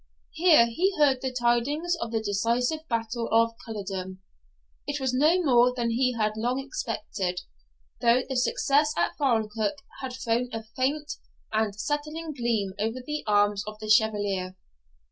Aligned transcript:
Here 0.31 0.65
he 0.65 0.97
heard 0.97 1.21
the 1.21 1.31
tidings 1.31 1.95
of 2.01 2.09
the 2.11 2.23
decisive 2.23 2.79
battle 2.89 3.29
of 3.31 3.51
Culloden. 3.63 4.19
It 4.87 4.99
was 4.99 5.13
no 5.13 5.39
more 5.43 5.75
than 5.75 5.91
he 5.91 6.13
had 6.13 6.35
long 6.35 6.57
expected, 6.59 7.41
though 8.01 8.23
the 8.27 8.35
success 8.35 8.95
at 8.97 9.15
Falkirk 9.19 9.75
had 10.01 10.13
thrown 10.13 10.49
a 10.51 10.63
faint 10.63 11.17
and 11.53 11.75
setting 11.79 12.33
gleam 12.33 12.73
over 12.79 12.97
the 13.05 13.23
arms 13.27 13.63
of 13.67 13.77
the 13.77 13.91
Chevalier. 13.91 14.55